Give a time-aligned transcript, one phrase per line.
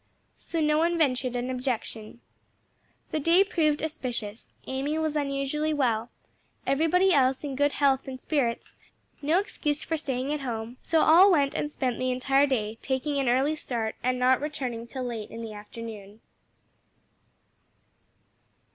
[0.39, 2.21] So no one ventured an objection.
[3.11, 4.49] The day proved auspicious.
[4.65, 6.09] Amy was unusually well,
[6.65, 8.73] everybody else in good health and spirits,
[9.21, 13.19] no excuse for staying at home: so all went and spent the entire day, taking
[13.19, 16.21] an early start and not returning till late in the afternoon.